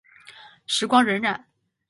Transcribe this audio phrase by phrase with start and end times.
[0.65, 1.39] 时光荏苒。